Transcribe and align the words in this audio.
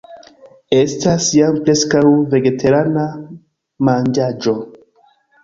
Estas 0.77 1.27
jam 1.35 1.59
preskaŭ 1.67 2.01
vegetarana 2.33 3.05
manĝaĵo 3.91 4.57